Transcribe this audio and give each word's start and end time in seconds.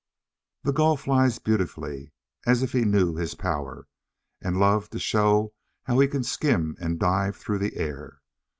The 0.63 0.73
Gull 0.73 0.97
flies 0.97 1.37
beautifully, 1.37 2.11
as 2.47 2.63
if 2.63 2.71
he 2.71 2.85
knew 2.85 3.13
his 3.15 3.35
power, 3.35 3.87
and 4.41 4.57
loved 4.59 4.91
to 4.93 4.99
show 4.99 5.53
how 5.83 5.99
he 5.99 6.07
can 6.07 6.23
skim 6.23 6.75
and 6.79 6.97
dive 6.99 7.35
through 7.35 7.59
the 7.59 7.75
air. 7.77 8.19